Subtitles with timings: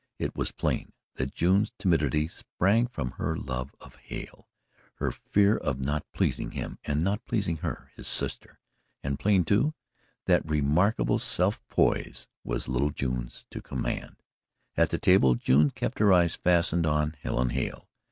[0.17, 4.47] It was plain that June's timidity sprang from her love of Hale
[4.95, 8.59] her fear of not pleasing him and not pleasing her, his sister,
[9.03, 9.75] and plain, too,
[10.25, 14.15] that remarkable self poise was little June's to command.
[14.75, 17.87] At the table June kept her eyes fastened on Helen Hale.